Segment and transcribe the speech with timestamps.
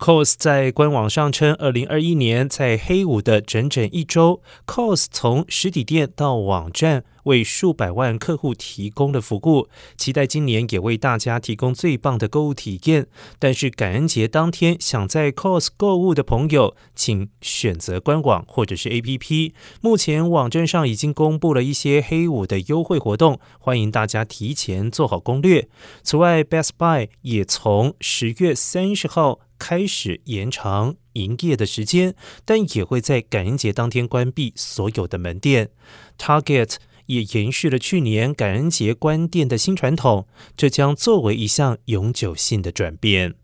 [0.00, 13.06] COS 在官网上称，二零二一年在黑五的整整一周，COS 从实体店到网站为数百万客户提供了服务，期待今年也为大家提供最棒的购物体验。
[13.38, 19.52] 但是感恩节当天想在 COS 购物的朋友，请选择官网或者是 APP。
[19.80, 25.68] 目前网站上已经公布了一些黑五的优惠活动，欢迎大家提前做好攻略。
[26.02, 29.40] 此外，Best Buy 也从十月三十号。
[29.60, 32.14] 开始延长营业的时间，
[32.46, 35.68] 但也会在感恩节当天关闭所有的门店。
[36.16, 36.76] Target
[37.10, 43.34] 也延续了去年感恩节关店的新传统，这将作为一项永久性的转变。